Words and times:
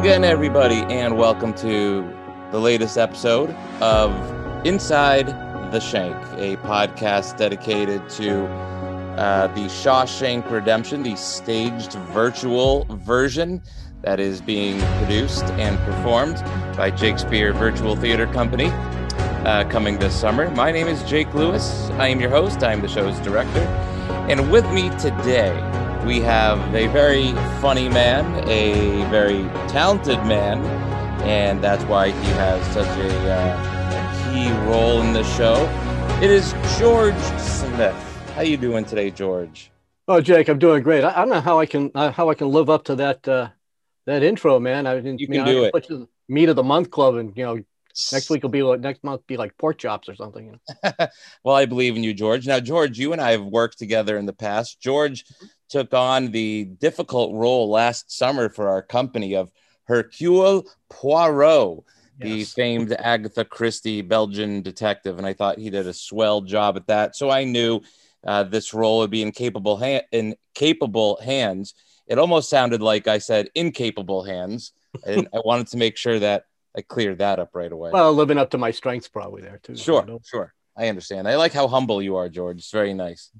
again, 0.00 0.24
everybody, 0.24 0.76
and 0.88 1.18
welcome 1.18 1.52
to 1.52 2.00
the 2.52 2.58
latest 2.58 2.96
episode 2.96 3.50
of 3.82 4.10
Inside 4.66 5.26
the 5.70 5.78
Shank, 5.78 6.16
a 6.38 6.56
podcast 6.66 7.36
dedicated 7.36 8.08
to 8.08 8.46
uh, 8.46 9.48
the 9.48 9.66
Shawshank 9.66 10.50
Redemption, 10.50 11.02
the 11.02 11.14
staged 11.16 11.92
virtual 12.14 12.86
version 12.86 13.60
that 14.00 14.18
is 14.18 14.40
being 14.40 14.80
produced 14.96 15.44
and 15.44 15.78
performed 15.80 16.36
by 16.78 16.90
Jakespeare 16.90 17.52
Virtual 17.52 17.94
Theater 17.94 18.26
Company 18.28 18.68
uh, 19.44 19.68
coming 19.68 19.98
this 19.98 20.18
summer. 20.18 20.50
My 20.52 20.72
name 20.72 20.88
is 20.88 21.02
Jake 21.02 21.34
Lewis. 21.34 21.90
I 21.98 22.08
am 22.08 22.20
your 22.20 22.30
host, 22.30 22.62
I 22.62 22.72
am 22.72 22.80
the 22.80 22.88
show's 22.88 23.18
director. 23.18 23.60
And 24.30 24.50
with 24.50 24.64
me 24.72 24.88
today, 24.98 25.69
we 26.04 26.20
have 26.20 26.58
a 26.74 26.86
very 26.88 27.32
funny 27.60 27.88
man, 27.88 28.48
a 28.48 29.08
very 29.10 29.42
talented 29.68 30.18
man, 30.24 30.64
and 31.22 31.62
that's 31.62 31.84
why 31.84 32.08
he 32.08 32.28
has 32.32 32.66
such 32.72 32.86
a, 32.98 33.30
uh, 33.30 33.92
a 33.94 34.32
key 34.32 34.50
role 34.70 35.00
in 35.02 35.12
the 35.12 35.24
show. 35.24 35.54
It 36.22 36.30
is 36.30 36.52
George 36.78 37.14
Smith. 37.38 37.94
How 38.34 38.42
you 38.42 38.56
doing 38.56 38.84
today, 38.84 39.10
George? 39.10 39.70
Oh, 40.08 40.20
Jake, 40.20 40.48
I'm 40.48 40.58
doing 40.58 40.82
great. 40.82 41.04
I, 41.04 41.10
I 41.10 41.16
don't 41.16 41.28
know 41.28 41.40
how 41.40 41.58
I 41.58 41.66
can 41.66 41.90
uh, 41.94 42.10
how 42.10 42.30
I 42.30 42.34
can 42.34 42.48
live 42.48 42.70
up 42.70 42.84
to 42.84 42.96
that 42.96 43.28
uh, 43.28 43.50
that 44.06 44.22
intro, 44.22 44.58
man. 44.58 44.86
I 44.86 44.96
you 44.96 45.26
can 45.26 45.44
do 45.44 45.64
it. 45.64 45.74
You 45.88 45.98
the 45.98 46.08
meat 46.28 46.48
of 46.48 46.56
the 46.56 46.62
month 46.62 46.90
club, 46.90 47.16
and 47.16 47.36
you 47.36 47.44
know, 47.44 47.62
next 48.12 48.30
week 48.30 48.42
will 48.42 48.50
be 48.50 48.62
like 48.62 48.80
next 48.80 49.04
month 49.04 49.26
be 49.26 49.36
like 49.36 49.56
pork 49.58 49.78
chops 49.78 50.08
or 50.08 50.14
something. 50.14 50.46
You 50.46 50.60
know? 50.84 51.06
well, 51.44 51.56
I 51.56 51.66
believe 51.66 51.96
in 51.96 52.04
you, 52.04 52.14
George. 52.14 52.46
Now, 52.46 52.60
George, 52.60 52.98
you 52.98 53.12
and 53.12 53.20
I 53.20 53.32
have 53.32 53.44
worked 53.44 53.78
together 53.78 54.16
in 54.16 54.26
the 54.26 54.32
past. 54.32 54.80
George 54.80 55.24
took 55.68 55.94
on 55.94 56.30
the 56.30 56.64
difficult 56.64 57.34
role 57.34 57.70
last 57.70 58.10
summer 58.10 58.48
for 58.48 58.68
our 58.68 58.82
company 58.82 59.34
of 59.34 59.50
Hercule 59.84 60.64
Poirot, 60.88 61.84
yes. 62.18 62.28
the 62.28 62.44
famed 62.44 62.92
Agatha 62.92 63.44
Christie 63.44 64.02
Belgian 64.02 64.62
detective, 64.62 65.18
and 65.18 65.26
I 65.26 65.32
thought 65.32 65.58
he 65.58 65.70
did 65.70 65.86
a 65.86 65.92
swell 65.92 66.42
job 66.42 66.76
at 66.76 66.86
that. 66.86 67.16
So 67.16 67.30
I 67.30 67.44
knew 67.44 67.80
uh, 68.24 68.44
this 68.44 68.74
role 68.74 68.98
would 68.98 69.10
be 69.10 69.22
in 69.22 69.32
capable 69.32 69.76
ha- 69.76 70.06
in 70.12 70.36
capable 70.54 71.20
hands. 71.22 71.74
It 72.06 72.18
almost 72.18 72.50
sounded 72.50 72.82
like 72.82 73.08
I 73.08 73.18
said 73.18 73.50
incapable 73.54 74.22
hands, 74.24 74.72
and 75.06 75.28
I 75.34 75.40
wanted 75.44 75.68
to 75.68 75.76
make 75.76 75.96
sure 75.96 76.18
that 76.18 76.44
I 76.76 76.82
cleared 76.82 77.18
that 77.18 77.38
up 77.38 77.50
right 77.54 77.70
away. 77.70 77.90
Well, 77.92 78.12
living 78.12 78.38
up 78.38 78.50
to 78.50 78.58
my 78.58 78.70
strengths 78.70 79.08
probably 79.08 79.42
there 79.42 79.58
too. 79.62 79.76
Sure, 79.76 80.06
sure. 80.24 80.54
I 80.76 80.88
understand. 80.88 81.28
I 81.28 81.36
like 81.36 81.52
how 81.52 81.68
humble 81.68 82.00
you 82.00 82.16
are, 82.16 82.28
George. 82.28 82.58
It's 82.58 82.70
very 82.70 82.94
nice. 82.94 83.30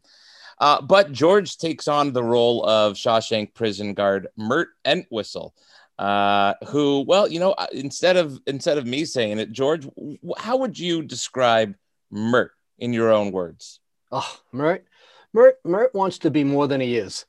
Uh, 0.58 0.82
but 0.82 1.10
George 1.12 1.56
takes 1.56 1.88
on 1.88 2.12
the 2.12 2.22
role 2.22 2.64
of 2.66 2.94
Shawshank 2.94 3.54
prison 3.54 3.94
guard 3.94 4.28
Mert 4.36 4.68
Entwistle, 4.84 5.54
uh, 5.98 6.54
who, 6.68 7.04
well, 7.06 7.28
you 7.28 7.40
know, 7.40 7.52
uh, 7.52 7.66
instead 7.72 8.16
of 8.16 8.38
instead 8.46 8.76
of 8.76 8.86
me 8.86 9.06
saying 9.06 9.38
it, 9.38 9.52
George, 9.52 9.88
how 10.36 10.58
would 10.58 10.78
you 10.78 11.02
describe 11.02 11.74
Mert 12.10 12.52
in 12.78 12.92
your 12.92 13.10
own 13.10 13.32
words? 13.32 13.80
Oh, 14.12 14.38
Mert, 14.52 14.84
Mert, 15.32 15.56
Mert 15.64 15.94
wants 15.94 16.18
to 16.18 16.30
be 16.30 16.44
more 16.44 16.66
than 16.66 16.80
he 16.80 16.96
is. 16.96 17.24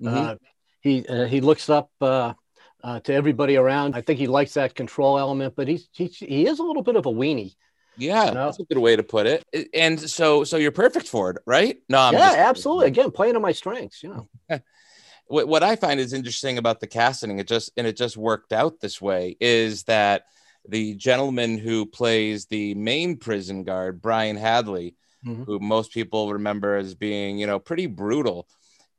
Mm-hmm. 0.00 0.16
Uh, 0.16 0.34
he 0.80 1.06
uh, 1.08 1.24
he 1.24 1.40
looks 1.40 1.68
up 1.68 1.90
uh, 2.86 3.00
to 3.00 3.12
everybody 3.12 3.56
around. 3.56 3.96
I 3.96 4.00
think 4.00 4.20
he 4.20 4.28
likes 4.28 4.54
that 4.54 4.76
control 4.76 5.18
element, 5.18 5.54
but 5.56 5.66
he's 5.66 5.88
he, 5.92 6.06
he 6.06 6.46
is 6.46 6.60
a 6.60 6.62
little 6.62 6.84
bit 6.84 6.94
of 6.94 7.04
a 7.06 7.10
weenie. 7.10 7.56
Yeah, 7.96 8.26
you 8.26 8.34
know? 8.34 8.44
that's 8.44 8.60
a 8.60 8.64
good 8.64 8.78
way 8.78 8.94
to 8.94 9.02
put 9.02 9.26
it. 9.26 9.44
And 9.74 9.98
so, 9.98 10.44
so 10.44 10.56
you're 10.56 10.70
perfect 10.70 11.08
for 11.08 11.30
it, 11.30 11.38
right? 11.46 11.78
No, 11.88 11.98
I'm 11.98 12.14
yeah, 12.14 12.34
absolutely. 12.36 12.86
Again, 12.86 13.10
playing 13.10 13.34
to 13.34 13.40
my 13.40 13.52
strengths, 13.52 14.02
you 14.02 14.10
know. 14.10 14.28
what, 15.26 15.48
what 15.48 15.62
I 15.62 15.76
find 15.76 15.98
is 15.98 16.12
interesting 16.12 16.58
about 16.58 16.78
the 16.78 16.86
casting, 16.86 17.38
it 17.40 17.48
just 17.48 17.72
and 17.76 17.86
it 17.88 17.96
just 17.96 18.16
worked 18.16 18.52
out 18.52 18.80
this 18.80 19.02
way, 19.02 19.36
is 19.40 19.82
that 19.84 20.26
the 20.68 20.94
gentleman 20.94 21.58
who 21.58 21.86
plays 21.86 22.46
the 22.46 22.74
main 22.74 23.16
prison 23.16 23.64
guard, 23.64 24.00
Brian 24.00 24.36
Hadley, 24.36 24.94
mm-hmm. 25.26 25.42
who 25.42 25.58
most 25.58 25.92
people 25.92 26.32
remember 26.32 26.76
as 26.76 26.94
being, 26.94 27.38
you 27.38 27.48
know, 27.48 27.58
pretty 27.58 27.86
brutal 27.86 28.46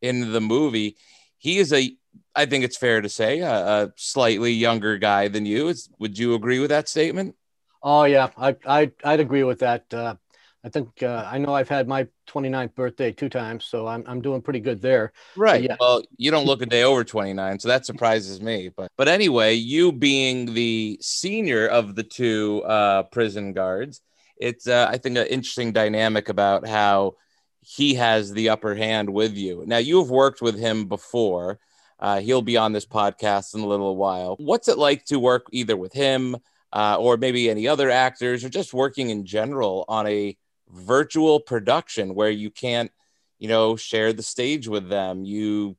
in 0.02 0.34
the 0.34 0.42
movie, 0.42 0.98
he 1.38 1.60
is 1.60 1.72
a 1.72 1.96
I 2.38 2.46
think 2.46 2.64
it's 2.64 2.78
fair 2.78 3.02
to 3.02 3.10
say 3.10 3.40
a, 3.40 3.52
a 3.52 3.94
slightly 3.96 4.54
younger 4.54 4.98
guy 4.98 5.28
than 5.28 5.46
you. 5.46 5.68
Is, 5.70 5.90
would 6.00 6.18
you 6.18 6.36
agree 6.36 6.60
with 6.60 6.70
that 6.70 6.88
statement? 6.88 7.36
Oh 7.82 8.04
yeah, 8.04 8.30
I 8.38 8.56
I 8.66 8.92
I'd 9.04 9.20
agree 9.20 9.44
with 9.44 9.60
that. 9.60 9.92
Uh, 9.94 10.16
I 10.64 10.70
think 10.70 11.02
uh, 11.02 11.28
I 11.30 11.38
know 11.38 11.54
I've 11.54 11.70
had 11.70 11.88
my 11.88 12.08
29th 12.28 12.76
birthday 12.76 13.12
two 13.12 13.30
times, 13.30 13.66
so 13.66 13.88
I'm 13.88 14.04
I'm 14.08 14.22
doing 14.22 14.42
pretty 14.42 14.60
good 14.60 14.82
there. 14.82 15.14
Right. 15.36 15.64
Yeah. 15.64 15.78
Well, 15.80 16.04
you 16.18 16.30
don't 16.30 16.46
look 16.46 16.62
a 16.62 16.66
day 16.66 16.84
over 16.84 17.04
29, 17.04 17.60
so 17.60 17.68
that 17.70 17.86
surprises 17.86 18.42
me. 18.42 18.70
But 18.76 18.92
but 18.98 19.08
anyway, 19.08 19.54
you 19.54 19.92
being 19.92 20.54
the 20.54 21.00
senior 21.02 21.68
of 21.68 21.96
the 21.96 22.04
two 22.04 22.64
uh, 22.64 23.04
prison 23.04 23.54
guards, 23.54 24.02
it's 24.38 24.68
uh, 24.68 24.88
I 24.90 24.98
think 24.98 25.18
an 25.18 25.28
interesting 25.28 25.72
dynamic 25.72 26.30
about 26.30 26.68
how 26.68 27.16
he 27.62 27.96
has 27.96 28.32
the 28.32 28.50
upper 28.50 28.76
hand 28.76 29.10
with 29.10 29.36
you. 29.36 29.64
Now 29.66 29.78
you've 29.78 30.10
worked 30.10 30.42
with 30.42 30.58
him 30.58 30.86
before. 30.86 31.60
Uh, 32.00 32.20
he'll 32.20 32.42
be 32.42 32.58
on 32.58 32.74
this 32.74 32.86
podcast 32.86 33.56
in 33.56 33.62
a 33.62 33.68
little 33.68 33.96
while. 33.96 34.36
What's 34.40 34.68
it 34.68 34.78
like 34.78 35.06
to 35.06 35.20
work 35.20 35.48
either 35.52 35.76
with 35.76 35.94
him? 35.94 36.38
uh, 36.74 36.98
or 37.00 37.18
maybe 37.18 37.50
any 37.50 37.68
other 37.68 37.90
actors, 37.90 38.44
or 38.44 38.50
just 38.50 38.74
working 38.74 39.10
in 39.10 39.26
general 39.26 39.86
on 39.88 40.08
a 40.08 40.38
virtual 40.70 41.40
production 41.40 42.14
where 42.14 42.30
you 42.30 42.50
can't, 42.50 42.92
you 43.40 43.48
know, 43.48 43.76
share 43.76 44.14
the 44.14 44.24
stage 44.24 44.68
with 44.68 44.90
them. 44.90 45.24
You 45.24 45.78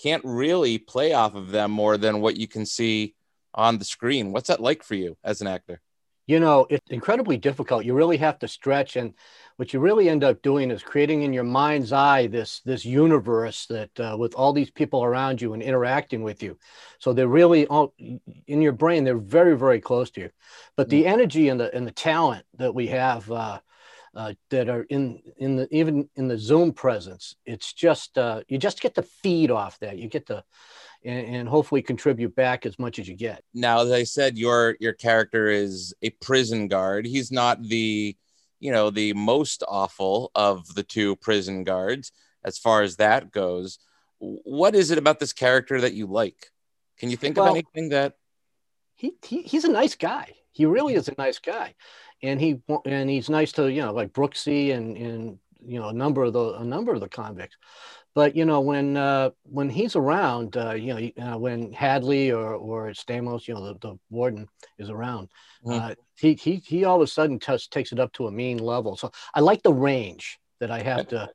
can't 0.00 0.24
really 0.24 0.78
play 0.78 1.12
off 1.12 1.34
of 1.34 1.50
them 1.50 1.70
more 1.70 1.96
than 1.96 2.20
what 2.20 2.36
you 2.36 2.48
can 2.48 2.66
see 2.66 3.14
on 3.54 3.78
the 3.78 3.84
screen. 3.84 4.32
What's 4.32 4.48
that 4.48 4.60
like 4.60 4.82
for 4.82 4.94
you 4.94 5.16
as 5.22 5.40
an 5.40 5.46
actor? 5.46 5.80
You 6.26 6.40
know, 6.40 6.66
it's 6.70 6.90
incredibly 6.90 7.36
difficult. 7.36 7.84
You 7.84 7.94
really 7.94 8.16
have 8.16 8.38
to 8.38 8.48
stretch 8.48 8.96
and 8.96 9.14
what 9.56 9.72
you 9.72 9.78
really 9.78 10.08
end 10.08 10.24
up 10.24 10.42
doing 10.42 10.70
is 10.70 10.82
creating 10.82 11.22
in 11.22 11.32
your 11.32 11.44
mind's 11.44 11.92
eye 11.92 12.26
this 12.26 12.60
this 12.60 12.84
universe 12.84 13.66
that 13.66 14.00
uh, 14.00 14.16
with 14.18 14.34
all 14.34 14.52
these 14.52 14.70
people 14.70 15.04
around 15.04 15.40
you 15.40 15.52
and 15.52 15.62
interacting 15.62 16.22
with 16.22 16.42
you 16.42 16.58
so 16.98 17.12
they're 17.12 17.28
really 17.28 17.66
all 17.66 17.94
in 17.98 18.62
your 18.62 18.72
brain 18.72 19.04
they're 19.04 19.16
very 19.16 19.56
very 19.56 19.80
close 19.80 20.10
to 20.10 20.22
you 20.22 20.30
but 20.76 20.88
the 20.88 21.04
mm. 21.04 21.06
energy 21.06 21.48
and 21.48 21.60
the 21.60 21.74
and 21.74 21.86
the 21.86 21.92
talent 21.92 22.44
that 22.56 22.74
we 22.74 22.88
have 22.88 23.30
uh, 23.30 23.60
uh, 24.16 24.34
that 24.50 24.68
are 24.68 24.82
in 24.84 25.20
in 25.38 25.56
the 25.56 25.68
even 25.74 26.08
in 26.16 26.28
the 26.28 26.38
zoom 26.38 26.72
presence 26.72 27.36
it's 27.44 27.72
just 27.72 28.16
uh, 28.18 28.42
you 28.48 28.58
just 28.58 28.80
get 28.80 28.94
to 28.94 29.02
feed 29.02 29.50
off 29.50 29.78
that 29.80 29.98
you 29.98 30.08
get 30.08 30.26
to 30.26 30.42
and, 31.04 31.36
and, 31.36 31.48
hopefully 31.48 31.82
contribute 31.82 32.34
back 32.34 32.64
as 32.64 32.78
much 32.78 32.98
as 32.98 33.06
you 33.06 33.14
get 33.14 33.42
now 33.52 33.80
as 33.80 33.90
i 33.90 34.02
said 34.02 34.38
your 34.38 34.76
your 34.80 34.92
character 34.92 35.48
is 35.48 35.94
a 36.02 36.10
prison 36.10 36.68
guard 36.68 37.06
he's 37.06 37.30
not 37.30 37.62
the 37.62 38.16
you 38.64 38.72
know, 38.72 38.88
the 38.88 39.12
most 39.12 39.62
awful 39.68 40.30
of 40.34 40.74
the 40.74 40.82
two 40.82 41.16
prison 41.16 41.64
guards 41.64 42.12
as 42.42 42.56
far 42.56 42.80
as 42.80 42.96
that 42.96 43.30
goes. 43.30 43.78
What 44.18 44.74
is 44.74 44.90
it 44.90 44.96
about 44.96 45.20
this 45.20 45.34
character 45.34 45.82
that 45.82 45.92
you 45.92 46.06
like? 46.06 46.46
Can 46.98 47.10
you 47.10 47.18
think 47.18 47.36
well, 47.36 47.48
of 47.48 47.50
anything 47.50 47.90
that 47.90 48.14
he, 49.04 49.14
he 49.26 49.42
he's 49.42 49.64
a 49.64 49.72
nice 49.72 49.94
guy. 49.94 50.32
He 50.52 50.66
really 50.66 50.94
is 50.94 51.08
a 51.08 51.14
nice 51.18 51.38
guy. 51.38 51.74
And 52.22 52.40
he 52.40 52.62
and 52.86 53.10
he's 53.10 53.28
nice 53.28 53.52
to, 53.52 53.70
you 53.70 53.82
know, 53.82 53.92
like 53.92 54.12
Brooksy 54.12 54.74
and 54.74 54.96
and 54.96 55.38
you 55.66 55.80
know, 55.80 55.88
a 55.88 55.92
number 55.92 56.24
of 56.24 56.32
the 56.32 56.54
a 56.54 56.64
number 56.64 56.94
of 56.94 57.00
the 57.00 57.08
convicts. 57.08 57.56
But 58.14 58.36
you 58.36 58.44
know, 58.44 58.60
when 58.60 58.96
uh, 58.96 59.30
when 59.42 59.68
he's 59.68 59.96
around, 59.96 60.56
uh, 60.56 60.72
you 60.72 60.94
know, 60.94 61.24
uh, 61.26 61.38
when 61.38 61.72
Hadley 61.72 62.30
or 62.30 62.54
or 62.54 62.88
Stamos, 62.90 63.46
you 63.48 63.54
know, 63.54 63.66
the, 63.72 63.78
the 63.80 63.98
warden 64.08 64.48
is 64.78 64.88
around, 64.88 65.28
mm-hmm. 65.66 65.90
uh, 65.90 65.94
he 66.16 66.34
he 66.34 66.56
he 66.56 66.84
all 66.84 66.96
of 66.96 67.02
a 67.02 67.06
sudden 67.06 67.38
t- 67.38 67.58
takes 67.70 67.92
it 67.92 68.00
up 68.00 68.12
to 68.14 68.28
a 68.28 68.32
mean 68.32 68.58
level. 68.58 68.96
So 68.96 69.10
I 69.34 69.40
like 69.40 69.62
the 69.62 69.74
range 69.74 70.38
that 70.60 70.70
I 70.70 70.80
have 70.80 71.08
to 71.08 71.30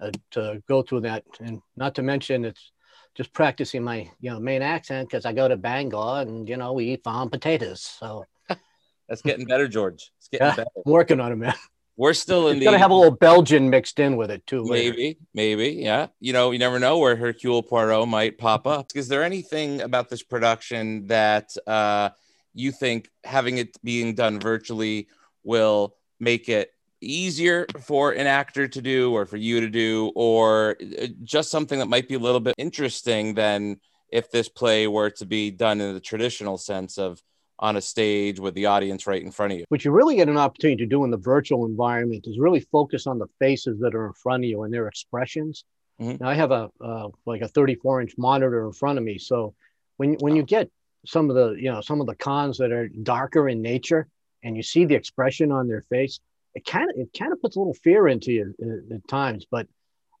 uh, 0.00 0.10
to 0.32 0.62
go 0.66 0.82
through 0.82 1.02
that, 1.02 1.24
and 1.40 1.60
not 1.76 1.94
to 1.96 2.02
mention 2.02 2.46
it's 2.46 2.72
just 3.16 3.32
practicing 3.32 3.82
my 3.82 4.10
you 4.20 4.30
know 4.30 4.38
Maine 4.38 4.62
accent 4.62 5.08
because 5.08 5.24
I 5.24 5.32
go 5.32 5.48
to 5.48 5.56
Bangor 5.56 6.20
and 6.20 6.48
you 6.48 6.56
know 6.56 6.72
we 6.72 6.92
eat 6.92 7.02
farm 7.02 7.30
potatoes. 7.30 7.80
So 7.80 8.26
that's 9.08 9.22
getting 9.22 9.46
better, 9.46 9.66
George. 9.66 10.12
It's 10.18 10.28
getting 10.28 10.46
yeah, 10.46 10.56
better. 10.56 10.70
working 10.84 11.20
on 11.20 11.32
it, 11.32 11.36
man. 11.36 11.54
We're 11.98 12.12
still 12.12 12.48
in 12.48 12.56
it's 12.56 12.60
the. 12.60 12.66
Gonna 12.66 12.78
have 12.78 12.90
a 12.90 12.94
little 12.94 13.16
Belgian 13.16 13.70
mixed 13.70 13.98
in 13.98 14.16
with 14.16 14.30
it 14.30 14.46
too. 14.46 14.64
Maybe, 14.64 14.96
later. 14.96 15.18
maybe, 15.32 15.68
yeah. 15.70 16.08
You 16.20 16.34
know, 16.34 16.50
you 16.50 16.58
never 16.58 16.78
know 16.78 16.98
where 16.98 17.16
Hercule 17.16 17.62
Poirot 17.62 18.06
might 18.06 18.36
pop 18.36 18.66
up. 18.66 18.90
Is 18.94 19.08
there 19.08 19.22
anything 19.22 19.80
about 19.80 20.10
this 20.10 20.22
production 20.22 21.06
that 21.06 21.56
uh, 21.66 22.10
you 22.52 22.70
think 22.70 23.08
having 23.24 23.56
it 23.56 23.82
being 23.82 24.14
done 24.14 24.38
virtually 24.40 25.08
will 25.42 25.96
make 26.20 26.50
it 26.50 26.70
easier 27.00 27.66
for 27.82 28.12
an 28.12 28.26
actor 28.26 28.68
to 28.68 28.82
do, 28.82 29.12
or 29.12 29.26
for 29.26 29.36
you 29.36 29.60
to 29.60 29.68
do, 29.68 30.12
or 30.14 30.76
uh, 30.80 31.06
just 31.22 31.50
something 31.50 31.78
that 31.78 31.88
might 31.88 32.08
be 32.08 32.14
a 32.14 32.18
little 32.18 32.40
bit 32.40 32.54
interesting 32.58 33.34
than 33.34 33.78
if 34.10 34.30
this 34.30 34.48
play 34.48 34.86
were 34.86 35.10
to 35.10 35.26
be 35.26 35.50
done 35.50 35.80
in 35.80 35.94
the 35.94 36.00
traditional 36.00 36.58
sense 36.58 36.98
of 36.98 37.20
on 37.58 37.76
a 37.76 37.80
stage 37.80 38.38
with 38.38 38.54
the 38.54 38.66
audience 38.66 39.06
right 39.06 39.22
in 39.22 39.30
front 39.30 39.52
of 39.52 39.58
you. 39.58 39.64
What 39.68 39.84
you 39.84 39.90
really 39.90 40.16
get 40.16 40.28
an 40.28 40.36
opportunity 40.36 40.82
to 40.84 40.86
do 40.86 41.04
in 41.04 41.10
the 41.10 41.16
virtual 41.16 41.64
environment 41.64 42.26
is 42.26 42.38
really 42.38 42.60
focus 42.60 43.06
on 43.06 43.18
the 43.18 43.28
faces 43.38 43.80
that 43.80 43.94
are 43.94 44.06
in 44.06 44.12
front 44.12 44.44
of 44.44 44.50
you 44.50 44.62
and 44.64 44.72
their 44.72 44.88
expressions. 44.88 45.64
Mm-hmm. 46.00 46.22
Now 46.22 46.30
I 46.30 46.34
have 46.34 46.50
a 46.50 46.70
uh, 46.80 47.08
like 47.24 47.40
a 47.40 47.48
34 47.48 48.02
inch 48.02 48.12
monitor 48.18 48.66
in 48.66 48.72
front 48.72 48.98
of 48.98 49.04
me, 49.04 49.18
so 49.18 49.54
when 49.96 50.14
when 50.20 50.36
you 50.36 50.42
get 50.42 50.70
some 51.06 51.30
of 51.30 51.36
the 51.36 51.52
you 51.52 51.70
know 51.70 51.80
some 51.80 52.00
of 52.00 52.06
the 52.06 52.14
cons 52.14 52.58
that 52.58 52.72
are 52.72 52.88
darker 52.88 53.48
in 53.48 53.62
nature, 53.62 54.06
and 54.42 54.56
you 54.56 54.62
see 54.62 54.84
the 54.84 54.94
expression 54.94 55.50
on 55.50 55.68
their 55.68 55.80
face, 55.82 56.20
it 56.56 56.64
kind 56.64 56.90
of 56.90 56.96
it 56.96 57.10
kind 57.16 57.32
of 57.32 57.40
puts 57.40 57.56
a 57.56 57.60
little 57.60 57.74
fear 57.74 58.08
into 58.08 58.32
you 58.32 58.54
at, 58.60 58.96
at 58.96 59.08
times. 59.08 59.46
But 59.48 59.68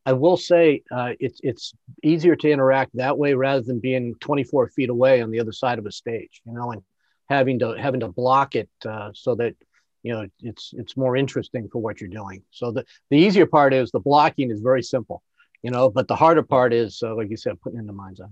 I 0.04 0.12
will 0.12 0.36
say 0.36 0.82
uh, 0.92 1.14
it's 1.18 1.40
it's 1.42 1.72
easier 2.04 2.36
to 2.36 2.50
interact 2.50 2.94
that 2.94 3.16
way 3.16 3.32
rather 3.34 3.62
than 3.62 3.80
being 3.80 4.14
24 4.20 4.68
feet 4.68 4.90
away 4.90 5.22
on 5.22 5.30
the 5.30 5.40
other 5.40 5.52
side 5.52 5.78
of 5.78 5.86
a 5.86 5.90
stage, 5.90 6.42
you 6.44 6.52
know, 6.52 6.72
and 6.72 6.82
having 7.30 7.58
to 7.60 7.70
having 7.70 8.00
to 8.00 8.08
block 8.08 8.54
it 8.54 8.68
uh, 8.86 9.10
so 9.14 9.34
that 9.36 9.56
you 10.02 10.12
know 10.12 10.28
it's 10.42 10.72
it's 10.76 10.96
more 10.96 11.16
interesting 11.16 11.68
for 11.72 11.80
what 11.80 12.00
you're 12.00 12.10
doing. 12.10 12.42
So 12.50 12.70
the 12.70 12.84
the 13.10 13.16
easier 13.16 13.46
part 13.46 13.72
is 13.72 13.90
the 13.90 14.00
blocking 14.00 14.50
is 14.50 14.60
very 14.60 14.82
simple, 14.82 15.22
you 15.62 15.70
know, 15.70 15.88
but 15.88 16.06
the 16.06 16.16
harder 16.16 16.42
part 16.42 16.74
is 16.74 17.02
uh, 17.02 17.16
like 17.16 17.30
you 17.30 17.38
said, 17.38 17.60
putting 17.62 17.78
in 17.78 17.86
the 17.86 17.94
mind's 17.94 18.20
eye 18.20 18.26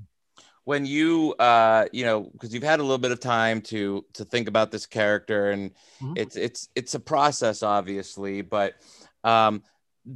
when 0.65 0.87
you 0.87 1.35
uh 1.39 1.87
you 1.93 2.05
know 2.05 2.23
because 2.33 2.53
you've 2.53 2.63
had 2.63 2.81
a 2.81 2.83
little 2.83 2.99
bit 2.99 3.13
of 3.13 3.21
time 3.21 3.61
to 3.61 4.05
to 4.13 4.25
think 4.25 4.49
about 4.49 4.71
this 4.71 4.87
character 4.87 5.51
and 5.51 5.71
mm-hmm. 6.01 6.15
it's 6.17 6.37
it's 6.37 6.69
it's 6.75 6.95
a 6.95 7.01
process 7.01 7.63
obviously 7.63 8.43
but 8.43 8.75
um 9.23 9.63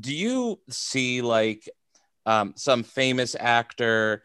do 0.01 0.15
you 0.15 0.59
see 0.69 1.23
like 1.23 1.69
um 2.27 2.53
some 2.57 2.83
famous 2.83 3.37
actor 3.39 4.23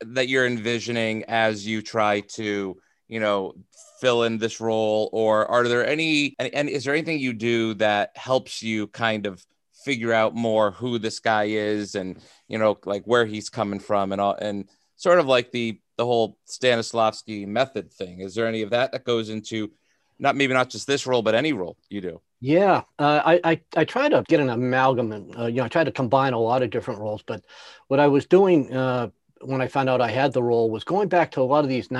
that 0.00 0.28
you're 0.28 0.46
envisioning 0.46 1.24
as 1.24 1.66
you 1.66 1.82
try 1.82 2.20
to 2.20 2.76
you 3.08 3.20
know 3.20 3.54
fill 4.00 4.24
in 4.24 4.38
this 4.38 4.60
role 4.60 5.08
or 5.12 5.46
are 5.50 5.66
there 5.68 5.86
any 5.86 6.34
and, 6.38 6.54
and 6.54 6.68
is 6.68 6.84
there 6.84 6.94
anything 6.94 7.18
you 7.18 7.32
do 7.32 7.74
that 7.74 8.10
helps 8.16 8.62
you 8.62 8.86
kind 8.88 9.26
of 9.26 9.44
figure 9.84 10.12
out 10.12 10.34
more 10.34 10.72
who 10.72 10.98
this 10.98 11.20
guy 11.20 11.44
is 11.44 11.94
and 11.94 12.18
you 12.48 12.58
know 12.58 12.76
like 12.84 13.04
where 13.04 13.24
he's 13.24 13.48
coming 13.48 13.78
from 13.78 14.12
and 14.12 14.20
all 14.20 14.34
and 14.34 14.68
sort 14.96 15.18
of 15.18 15.26
like 15.26 15.52
the 15.52 15.80
the 15.96 16.04
whole 16.04 16.38
Stanislavski 16.46 17.46
method 17.46 17.92
thing. 17.92 18.20
Is 18.20 18.34
there 18.34 18.46
any 18.46 18.62
of 18.62 18.70
that 18.70 18.92
that 18.92 19.04
goes 19.04 19.30
into 19.30 19.70
not 20.18 20.36
maybe 20.36 20.54
not 20.54 20.70
just 20.70 20.86
this 20.86 21.06
role, 21.06 21.22
but 21.22 21.34
any 21.34 21.52
role 21.52 21.76
you 21.88 22.00
do? 22.00 22.20
Yeah, 22.40 22.82
uh, 22.98 23.22
I, 23.24 23.40
I, 23.44 23.60
I 23.76 23.84
try 23.84 24.08
to 24.08 24.22
get 24.28 24.40
an 24.40 24.50
amalgam. 24.50 25.12
Uh, 25.12 25.46
you 25.46 25.56
know, 25.56 25.64
I 25.64 25.68
try 25.68 25.84
to 25.84 25.90
combine 25.90 26.34
a 26.34 26.38
lot 26.38 26.62
of 26.62 26.70
different 26.70 27.00
roles. 27.00 27.22
But 27.22 27.42
what 27.88 27.98
I 27.98 28.08
was 28.08 28.26
doing 28.26 28.74
uh, 28.74 29.08
when 29.40 29.60
I 29.60 29.68
found 29.68 29.88
out 29.88 30.00
I 30.00 30.10
had 30.10 30.32
the 30.32 30.42
role 30.42 30.70
was 30.70 30.84
going 30.84 31.08
back 31.08 31.30
to 31.32 31.40
a 31.40 31.44
lot 31.44 31.64
of 31.64 31.70
these 31.70 31.90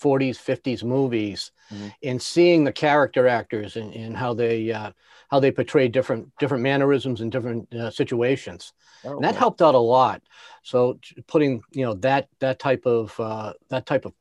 1940s, 0.00 0.36
50s 0.36 0.84
movies 0.84 1.52
mm-hmm. 1.72 1.88
and 2.02 2.20
seeing 2.20 2.64
the 2.64 2.72
character 2.72 3.28
actors 3.28 3.76
and, 3.76 3.94
and 3.94 4.16
how 4.16 4.34
they 4.34 4.72
uh, 4.72 4.92
how 5.30 5.40
they 5.40 5.50
portray 5.50 5.88
different 5.88 6.28
different 6.38 6.62
mannerisms 6.62 7.20
and 7.20 7.30
different 7.30 7.72
uh, 7.74 7.90
situations. 7.90 8.72
Oh, 9.04 9.14
and 9.14 9.24
that 9.24 9.36
helped 9.36 9.62
out 9.62 9.74
a 9.74 9.78
lot. 9.78 10.22
So 10.62 10.98
putting 11.26 11.62
you 11.72 11.84
know 11.84 11.94
that 11.94 12.28
that 12.40 12.58
type 12.58 12.86
of 12.86 13.18
uh, 13.18 13.54
that 13.68 13.86
type 13.86 14.04
of 14.04 14.12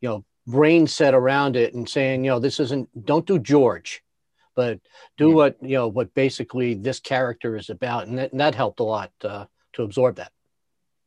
you 0.00 0.08
know 0.08 0.24
brain 0.46 0.86
set 0.86 1.14
around 1.14 1.56
it 1.56 1.74
and 1.74 1.88
saying 1.88 2.24
you 2.24 2.30
know 2.30 2.38
this 2.38 2.60
isn't 2.60 2.88
don't 3.06 3.26
do 3.26 3.38
George, 3.38 4.02
but 4.54 4.80
do 5.16 5.28
yeah. 5.28 5.34
what 5.34 5.56
you 5.62 5.76
know 5.76 5.88
what 5.88 6.14
basically 6.14 6.74
this 6.74 7.00
character 7.00 7.56
is 7.56 7.70
about, 7.70 8.06
and 8.06 8.18
that, 8.18 8.32
and 8.32 8.40
that 8.40 8.54
helped 8.54 8.80
a 8.80 8.84
lot 8.84 9.12
uh, 9.24 9.46
to 9.72 9.82
absorb 9.82 10.16
that. 10.16 10.32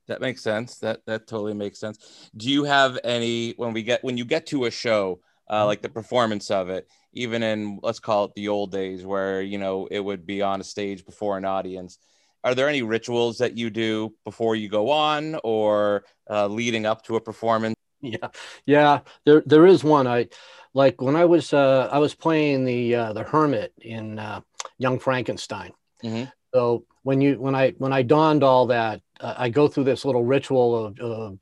That 0.07 0.21
makes 0.21 0.41
sense. 0.41 0.79
That 0.79 1.01
that 1.05 1.27
totally 1.27 1.53
makes 1.53 1.79
sense. 1.79 2.29
Do 2.35 2.50
you 2.50 2.63
have 2.65 3.00
any 3.03 3.53
when 3.57 3.73
we 3.73 3.83
get 3.83 4.03
when 4.03 4.17
you 4.17 4.25
get 4.25 4.47
to 4.47 4.65
a 4.65 4.71
show 4.71 5.21
uh, 5.47 5.59
mm-hmm. 5.59 5.67
like 5.67 5.81
the 5.81 5.89
performance 5.89 6.51
of 6.51 6.69
it, 6.69 6.88
even 7.13 7.44
in 7.44 7.79
let's 7.81 8.00
call 8.00 8.25
it 8.25 8.31
the 8.35 8.50
old 8.50 8.71
days 8.71 9.05
where 9.05 9.41
you 9.41 9.57
know 9.57 9.88
it 9.89 10.00
would 10.00 10.25
be 10.25 10.41
on 10.41 10.59
a 10.59 10.63
stage 10.63 11.05
before 11.05 11.38
an 11.38 11.45
audience? 11.45 11.97
are 12.44 12.55
there 12.55 12.67
any 12.67 12.81
rituals 12.81 13.38
that 13.38 13.57
you 13.57 13.69
do 13.69 14.13
before 14.25 14.55
you 14.55 14.67
go 14.67 14.89
on 14.89 15.39
or 15.44 16.03
uh, 16.29 16.47
leading 16.47 16.85
up 16.85 17.03
to 17.03 17.15
a 17.15 17.21
performance? 17.21 17.75
Yeah, 18.05 18.27
yeah, 18.65 19.00
there 19.25 19.41
there 19.45 19.65
is 19.65 19.81
one. 19.81 20.07
I 20.07 20.27
like 20.73 21.01
when 21.01 21.15
I 21.15 21.23
was 21.23 21.53
uh, 21.53 21.88
I 21.89 22.00
was 22.00 22.13
playing 22.13 22.65
the 22.65 22.95
uh, 22.95 23.13
the 23.13 23.23
hermit 23.23 23.71
in 23.79 24.19
uh, 24.19 24.41
Young 24.77 25.00
Frankenstein. 25.00 25.71
Mm-hmm. 26.03 26.25
So 26.53 26.83
when 27.03 27.21
you 27.21 27.35
when 27.39 27.55
I 27.55 27.71
when 27.77 27.94
I 27.94 28.01
donned 28.01 28.44
all 28.44 28.67
that, 28.67 29.00
I 29.24 29.50
go 29.50 29.68
through 29.68 29.86
this 29.86 30.06
little 30.06 30.24
ritual 30.24 30.86
of, 30.86 31.00
of 31.00 31.40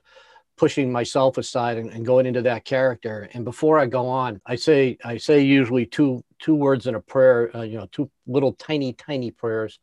pushing 0.57 0.91
myself 0.91 1.37
aside 1.37 1.77
and, 1.77 1.89
and, 1.89 2.05
going 2.05 2.25
into 2.27 2.43
that 2.43 2.63
character. 2.65 3.27
And 3.33 3.43
before 3.43 3.79
I 3.79 3.87
go 3.87 4.07
on, 4.07 4.39
I 4.45 4.55
say 4.55 4.97
I 5.03 5.17
say 5.17 5.41
usually 5.41 5.85
two 5.85 6.23
two 6.39 6.55
words 6.55 6.87
in 6.87 6.95
a 6.95 6.99
prayer. 6.99 7.55
Uh, 7.55 7.63
you 7.63 7.77
know, 7.77 7.87
two 7.91 8.09
little 8.27 8.53
tiny 8.53 8.93
tiny 8.93 9.31
prayers. 9.31 9.79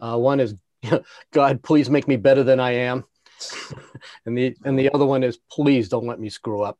Uh, 0.00 0.18
one 0.18 0.40
is 0.40 0.54
God, 1.32 1.62
please 1.62 1.88
make 1.88 2.08
me 2.08 2.16
better 2.16 2.42
than 2.42 2.60
I 2.60 2.72
am, 2.72 3.04
and 4.26 4.36
the 4.36 4.56
and 4.64 4.78
the 4.78 4.92
other 4.92 5.06
one 5.06 5.22
is 5.22 5.38
please 5.50 5.88
don't 5.88 6.06
let 6.06 6.18
me 6.18 6.28
screw 6.28 6.62
up. 6.62 6.78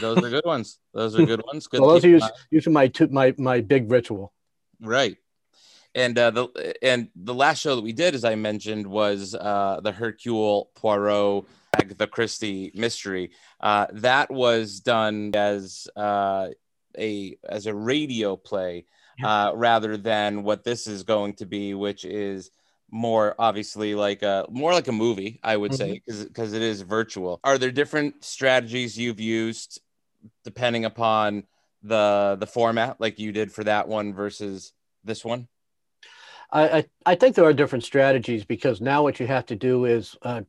Those 0.00 0.18
are 0.18 0.30
good 0.30 0.44
ones. 0.44 0.78
Those 0.92 1.18
are 1.18 1.24
good 1.24 1.42
ones. 1.44 1.66
Good 1.68 1.80
well, 1.80 1.90
those 1.90 2.04
are 2.04 2.30
usually 2.50 2.72
my 2.72 2.88
two, 2.88 3.08
my 3.08 3.34
my 3.38 3.60
big 3.60 3.90
ritual. 3.90 4.32
Right 4.80 5.16
and 5.94 6.18
uh, 6.18 6.30
the 6.30 6.76
and 6.82 7.08
the 7.14 7.34
last 7.34 7.60
show 7.60 7.76
that 7.76 7.82
we 7.82 7.92
did, 7.92 8.14
as 8.14 8.24
I 8.24 8.34
mentioned, 8.34 8.86
was 8.86 9.34
uh, 9.34 9.80
the 9.82 9.92
Hercule 9.92 10.70
Poirot 10.74 11.44
Agatha 11.74 12.06
Christie 12.06 12.72
mystery. 12.74 13.30
Uh, 13.60 13.86
that 13.92 14.30
was 14.30 14.80
done 14.80 15.32
as 15.34 15.88
uh, 15.96 16.48
a 16.98 17.36
as 17.48 17.66
a 17.66 17.74
radio 17.74 18.36
play. 18.36 18.86
Uh, 19.22 19.52
rather 19.54 19.96
than 19.96 20.42
what 20.42 20.64
this 20.64 20.88
is 20.88 21.04
going 21.04 21.34
to 21.34 21.46
be, 21.46 21.72
which 21.72 22.04
is 22.04 22.50
more 22.90 23.36
obviously 23.38 23.94
like 23.94 24.22
a 24.22 24.44
more 24.50 24.72
like 24.72 24.88
a 24.88 24.92
movie, 24.92 25.38
I 25.42 25.56
would 25.56 25.70
mm-hmm. 25.70 25.78
say, 25.78 26.02
because 26.04 26.24
because 26.24 26.52
it 26.52 26.62
is 26.62 26.80
virtual. 26.80 27.38
Are 27.44 27.56
there 27.56 27.70
different 27.70 28.24
strategies 28.24 28.98
you've 28.98 29.20
used 29.20 29.80
depending 30.42 30.84
upon 30.84 31.44
the 31.84 32.36
the 32.40 32.46
format, 32.46 33.00
like 33.00 33.20
you 33.20 33.30
did 33.30 33.52
for 33.52 33.62
that 33.64 33.86
one 33.86 34.14
versus 34.14 34.72
this 35.04 35.24
one? 35.24 35.46
I, 36.52 36.84
I, 37.04 37.14
think 37.14 37.34
there 37.34 37.44
are 37.44 37.52
different 37.52 37.84
strategies 37.84 38.44
because 38.44 38.80
now 38.80 39.02
what 39.02 39.18
you 39.18 39.26
have 39.26 39.46
to 39.46 39.56
do 39.56 39.86
is 39.86 40.16
uh, 40.22 40.42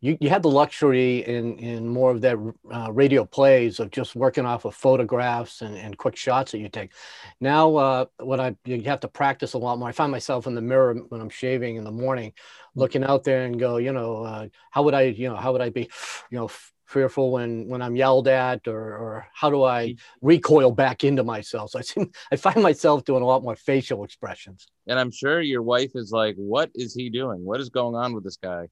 you, 0.00 0.16
you 0.20 0.28
have 0.28 0.42
the 0.42 0.50
luxury 0.50 1.24
in, 1.26 1.58
in 1.58 1.88
more 1.88 2.12
of 2.12 2.20
that 2.20 2.36
uh, 2.72 2.92
radio 2.92 3.24
plays 3.24 3.80
of 3.80 3.90
just 3.90 4.14
working 4.14 4.46
off 4.46 4.64
of 4.64 4.74
photographs 4.74 5.60
and, 5.60 5.76
and 5.76 5.98
quick 5.98 6.14
shots 6.14 6.52
that 6.52 6.58
you 6.58 6.68
take. 6.68 6.92
Now, 7.40 7.74
uh, 7.76 8.04
what 8.18 8.38
I 8.38 8.56
you 8.64 8.80
have 8.82 9.00
to 9.00 9.08
practice 9.08 9.54
a 9.54 9.58
lot 9.58 9.78
more. 9.78 9.88
I 9.88 9.92
find 9.92 10.12
myself 10.12 10.46
in 10.46 10.54
the 10.54 10.60
mirror 10.60 10.94
when 11.08 11.20
I'm 11.20 11.30
shaving 11.30 11.76
in 11.76 11.84
the 11.84 11.90
morning, 11.90 12.32
looking 12.76 13.02
out 13.02 13.24
there 13.24 13.44
and 13.44 13.58
go, 13.58 13.78
you 13.78 13.92
know, 13.92 14.22
uh, 14.22 14.48
how 14.70 14.84
would 14.84 14.94
I, 14.94 15.02
you 15.02 15.28
know, 15.28 15.36
how 15.36 15.52
would 15.52 15.62
I 15.62 15.70
be, 15.70 15.90
you 16.30 16.38
know, 16.38 16.50
fearful 16.88 17.30
when 17.30 17.68
when 17.68 17.82
I'm 17.82 17.94
yelled 17.94 18.26
at, 18.26 18.66
or, 18.66 18.80
or 18.80 19.26
how 19.32 19.50
do 19.50 19.62
I 19.62 19.90
mm-hmm. 19.90 20.26
recoil 20.26 20.72
back 20.72 21.04
into 21.04 21.22
myself? 21.22 21.70
So 21.70 21.78
I 21.78 21.82
seem 21.82 22.10
I 22.32 22.36
find 22.36 22.62
myself 22.62 23.04
doing 23.04 23.22
a 23.22 23.26
lot 23.26 23.42
more 23.42 23.56
facial 23.56 24.04
expressions. 24.04 24.66
And 24.86 24.98
I'm 24.98 25.12
sure 25.12 25.40
your 25.40 25.62
wife 25.62 25.92
is 25.94 26.10
like, 26.10 26.34
"What 26.36 26.70
is 26.74 26.94
he 26.94 27.10
doing? 27.10 27.44
What 27.44 27.60
is 27.60 27.68
going 27.68 27.94
on 27.94 28.14
with 28.14 28.24
this 28.24 28.36
guy?" 28.36 28.68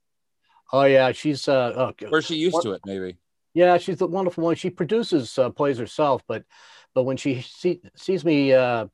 Oh 0.72 0.84
yeah, 0.84 1.12
she's 1.12 1.46
uh, 1.46 1.92
oh, 2.00 2.08
or 2.10 2.22
she 2.22 2.36
used 2.36 2.62
to 2.62 2.72
it 2.72 2.80
maybe. 2.84 3.16
Yeah, 3.54 3.78
she's 3.78 3.98
the 3.98 4.06
wonderful 4.06 4.44
one. 4.44 4.56
She 4.56 4.70
produces 4.70 5.38
uh, 5.38 5.50
plays 5.50 5.78
herself, 5.78 6.22
but 6.26 6.44
but 6.94 7.04
when 7.04 7.16
she 7.16 7.42
see, 7.42 7.80
sees 7.94 8.24
me 8.24 8.52
uh, 8.52 8.86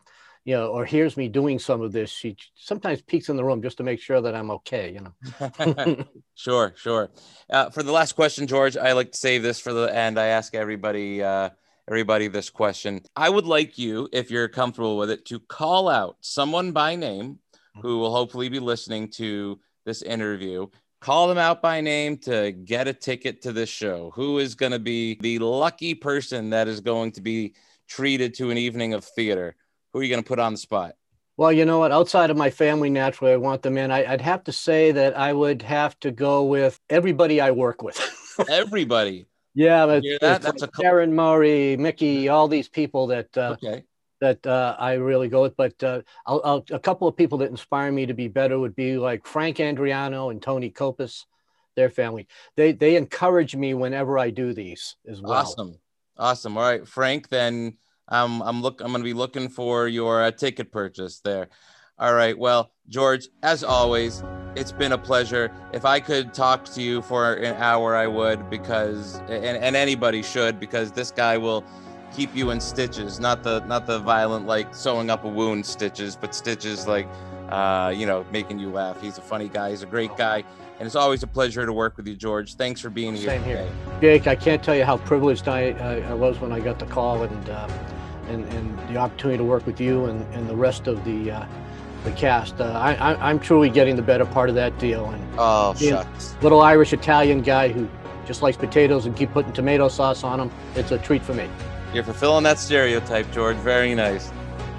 you 0.44 0.54
know, 0.54 0.68
or 0.68 0.84
hears 0.84 1.16
me 1.16 1.28
doing 1.28 1.58
some 1.58 1.80
of 1.82 1.92
this, 1.92 2.10
she 2.10 2.36
sometimes 2.54 3.00
peeks 3.02 3.28
in 3.28 3.36
the 3.36 3.44
room 3.44 3.62
just 3.62 3.76
to 3.76 3.84
make 3.84 4.00
sure 4.00 4.20
that 4.20 4.34
I'm 4.34 4.50
okay, 4.50 4.92
you 4.92 5.00
know. 5.00 6.04
sure, 6.34 6.74
sure. 6.76 7.10
Uh, 7.48 7.70
for 7.70 7.82
the 7.82 7.92
last 7.92 8.12
question, 8.14 8.46
George, 8.46 8.76
I 8.76 8.92
like 8.92 9.12
to 9.12 9.18
save 9.18 9.42
this 9.42 9.60
for 9.60 9.72
the 9.72 9.94
end. 9.94 10.18
I 10.18 10.26
ask 10.26 10.54
everybody, 10.54 11.22
uh, 11.22 11.50
everybody 11.86 12.26
this 12.26 12.50
question. 12.50 13.02
I 13.14 13.28
would 13.28 13.46
like 13.46 13.78
you, 13.78 14.08
if 14.12 14.30
you're 14.30 14.48
comfortable 14.48 14.98
with 14.98 15.10
it, 15.10 15.24
to 15.26 15.38
call 15.38 15.88
out 15.88 16.16
someone 16.20 16.72
by 16.72 16.96
name 16.96 17.38
who 17.80 17.98
will 17.98 18.14
hopefully 18.14 18.48
be 18.48 18.58
listening 18.58 19.08
to 19.10 19.60
this 19.84 20.02
interview. 20.02 20.66
Call 21.00 21.28
them 21.28 21.38
out 21.38 21.62
by 21.62 21.80
name 21.80 22.16
to 22.18 22.52
get 22.52 22.86
a 22.88 22.92
ticket 22.92 23.42
to 23.42 23.52
this 23.52 23.68
show. 23.68 24.12
Who 24.14 24.38
is 24.38 24.54
going 24.54 24.72
to 24.72 24.78
be 24.78 25.18
the 25.20 25.38
lucky 25.38 25.94
person 25.94 26.50
that 26.50 26.68
is 26.68 26.80
going 26.80 27.12
to 27.12 27.20
be 27.20 27.54
treated 27.88 28.34
to 28.34 28.50
an 28.50 28.58
evening 28.58 28.94
of 28.94 29.04
theater? 29.04 29.56
Who 29.92 30.00
are 30.00 30.02
you 30.02 30.08
going 30.08 30.22
to 30.22 30.28
put 30.28 30.38
on 30.38 30.52
the 30.52 30.58
spot? 30.58 30.94
Well, 31.36 31.52
you 31.52 31.64
know 31.64 31.78
what? 31.78 31.92
Outside 31.92 32.30
of 32.30 32.36
my 32.36 32.50
family, 32.50 32.90
naturally, 32.90 33.32
I 33.32 33.36
want 33.36 33.62
them 33.62 33.78
in. 33.78 33.90
I, 33.90 34.10
would 34.10 34.20
have 34.20 34.44
to 34.44 34.52
say 34.52 34.92
that 34.92 35.16
I 35.16 35.32
would 35.32 35.62
have 35.62 35.98
to 36.00 36.10
go 36.10 36.44
with 36.44 36.78
everybody 36.90 37.40
I 37.40 37.50
work 37.50 37.82
with. 37.82 37.98
everybody. 38.50 39.26
Yeah, 39.54 39.86
but 39.86 40.02
that? 40.20 40.42
That's 40.42 40.62
like 40.62 40.70
a 40.70 40.82
Karen 40.82 41.14
Murray, 41.14 41.76
Mickey, 41.76 42.28
all 42.28 42.48
these 42.48 42.68
people 42.68 43.08
that 43.08 43.36
uh, 43.36 43.56
okay. 43.62 43.84
that 44.20 44.46
uh, 44.46 44.76
I 44.78 44.94
really 44.94 45.28
go 45.28 45.42
with. 45.42 45.56
But 45.56 45.82
uh, 45.82 46.02
I'll, 46.26 46.40
I'll, 46.44 46.64
a 46.70 46.78
couple 46.78 47.06
of 47.06 47.16
people 47.16 47.38
that 47.38 47.50
inspire 47.50 47.92
me 47.92 48.06
to 48.06 48.14
be 48.14 48.28
better 48.28 48.58
would 48.58 48.74
be 48.74 48.96
like 48.96 49.26
Frank 49.26 49.58
Andriano 49.58 50.30
and 50.30 50.40
Tony 50.40 50.70
Kopis, 50.70 51.26
their 51.76 51.90
family. 51.90 52.28
They 52.56 52.72
they 52.72 52.96
encourage 52.96 53.54
me 53.54 53.74
whenever 53.74 54.18
I 54.18 54.30
do 54.30 54.54
these 54.54 54.96
as 55.06 55.20
well. 55.20 55.32
Awesome, 55.32 55.78
awesome. 56.16 56.56
All 56.56 56.64
right, 56.64 56.88
Frank. 56.88 57.28
Then 57.28 57.76
um, 58.12 58.42
I'm 58.42 58.62
look. 58.62 58.80
I'm 58.80 58.88
going 58.88 59.02
to 59.02 59.04
be 59.04 59.14
looking 59.14 59.48
for 59.48 59.88
your 59.88 60.22
uh, 60.22 60.30
ticket 60.30 60.70
purchase 60.70 61.20
there. 61.20 61.48
All 61.98 62.14
right. 62.14 62.38
Well, 62.38 62.70
George, 62.88 63.28
as 63.42 63.64
always, 63.64 64.22
it's 64.54 64.70
been 64.72 64.92
a 64.92 64.98
pleasure. 64.98 65.50
If 65.72 65.84
I 65.84 65.98
could 65.98 66.34
talk 66.34 66.64
to 66.66 66.82
you 66.82 67.00
for 67.02 67.34
an 67.34 67.56
hour, 67.56 67.96
I 67.96 68.06
would 68.06 68.50
because 68.50 69.16
and, 69.28 69.56
and 69.56 69.74
anybody 69.74 70.22
should 70.22 70.60
because 70.60 70.92
this 70.92 71.10
guy 71.10 71.38
will 71.38 71.64
keep 72.14 72.34
you 72.36 72.50
in 72.50 72.60
stitches, 72.60 73.18
not 73.18 73.42
the 73.42 73.60
not 73.60 73.86
the 73.86 73.98
violent 74.00 74.46
like 74.46 74.74
sewing 74.74 75.08
up 75.08 75.24
a 75.24 75.28
wound 75.28 75.64
stitches, 75.64 76.14
but 76.14 76.34
stitches 76.34 76.86
like 76.86 77.08
uh, 77.48 77.90
you 77.94 78.06
know, 78.06 78.24
making 78.30 78.58
you 78.58 78.70
laugh. 78.70 79.00
He's 79.00 79.18
a 79.18 79.22
funny 79.22 79.48
guy, 79.48 79.70
he's 79.70 79.82
a 79.82 79.86
great 79.86 80.16
guy, 80.16 80.42
and 80.78 80.86
it's 80.86 80.96
always 80.96 81.22
a 81.22 81.26
pleasure 81.26 81.66
to 81.66 81.72
work 81.72 81.96
with 81.96 82.06
you, 82.08 82.16
George. 82.16 82.56
Thanks 82.56 82.80
for 82.80 82.90
being 82.90 83.14
here. 83.14 83.28
Same 83.28 83.44
here. 83.44 83.70
Jake, 84.00 84.26
I 84.26 84.34
can't 84.34 84.62
tell 84.62 84.74
you 84.74 84.84
how 84.84 84.96
privileged 84.96 85.48
I, 85.48 85.70
I, 85.72 86.00
I 86.10 86.14
was 86.14 86.40
when 86.40 86.50
I 86.50 86.60
got 86.60 86.78
the 86.78 86.86
call 86.86 87.22
and 87.22 87.48
uh, 87.50 87.68
and, 88.28 88.44
and 88.52 88.78
the 88.88 88.96
opportunity 88.96 89.38
to 89.38 89.44
work 89.44 89.66
with 89.66 89.80
you 89.80 90.06
and, 90.06 90.22
and 90.34 90.48
the 90.48 90.56
rest 90.56 90.86
of 90.86 91.04
the 91.04 91.30
uh, 91.30 91.46
the 92.04 92.10
cast. 92.12 92.60
Uh, 92.60 92.64
I, 92.64 92.94
I, 92.94 93.30
I'm 93.30 93.38
truly 93.38 93.70
getting 93.70 93.94
the 93.94 94.02
better 94.02 94.24
part 94.26 94.48
of 94.48 94.54
that 94.56 94.76
deal. 94.78 95.06
And 95.10 95.22
Oh, 95.38 95.72
shucks. 95.74 96.34
little 96.42 96.60
Irish 96.60 96.92
Italian 96.92 97.42
guy 97.42 97.68
who 97.68 97.88
just 98.26 98.42
likes 98.42 98.56
potatoes 98.56 99.06
and 99.06 99.16
keep 99.16 99.32
putting 99.32 99.52
tomato 99.52 99.88
sauce 99.88 100.24
on 100.24 100.38
them. 100.38 100.50
It's 100.74 100.90
a 100.90 100.98
treat 100.98 101.22
for 101.22 101.34
me. 101.34 101.48
You're 101.94 102.04
fulfilling 102.04 102.42
that 102.44 102.58
stereotype, 102.58 103.30
George. 103.32 103.56
Very 103.58 103.94
nice. 103.94 104.32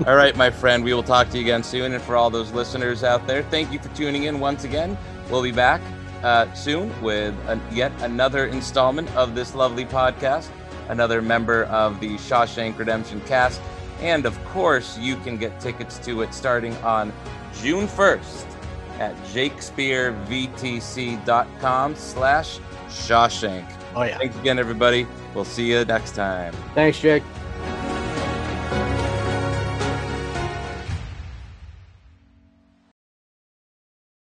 All 0.08 0.16
right, 0.16 0.36
my 0.36 0.50
friend. 0.50 0.84
We 0.84 0.94
will 0.94 1.04
talk 1.04 1.30
to 1.30 1.38
you 1.38 1.44
again 1.44 1.64
soon. 1.64 1.94
And 1.94 2.02
for 2.04 2.16
all 2.18 2.30
those 2.30 2.52
listeners 2.52 3.04
out 3.04 3.26
there, 3.28 3.44
thank 3.44 3.72
you 3.72 3.80
for 3.80 3.90
tuning 3.96 4.24
in 4.24 4.40
once 4.40 4.64
again. 4.64 4.98
We'll 5.30 5.44
be 5.44 5.52
back 5.52 5.82
uh, 6.24 6.52
soon 6.54 6.92
with 7.02 7.36
an 7.48 7.62
yet 7.72 7.92
another 8.02 8.48
installment 8.48 9.14
of 9.16 9.36
this 9.36 9.54
lovely 9.56 9.86
podcast, 9.86 10.50
another 10.90 11.22
member 11.22 11.66
of 11.66 12.00
the 12.00 12.16
Shawshank 12.16 12.78
Redemption 12.78 13.22
cast. 13.22 13.62
And 14.00 14.26
of 14.26 14.44
course, 14.46 14.98
you 14.98 15.18
can 15.18 15.38
get 15.38 15.60
tickets 15.60 16.00
to 16.00 16.22
it 16.22 16.34
starting 16.34 16.76
on 16.78 17.14
June 17.62 17.88
1st 17.88 18.46
at 19.00 19.16
jakespearvtc.com 19.26 21.96
slash 21.96 22.60
Shawshank. 22.88 23.72
Oh, 23.96 24.04
yeah. 24.04 24.18
Thanks 24.18 24.36
again, 24.38 24.58
everybody. 24.60 25.08
We'll 25.34 25.46
see 25.46 25.72
you 25.72 25.86
next 25.86 26.16
time. 26.16 26.54
Thanks, 26.76 27.00
Jake. 27.00 27.24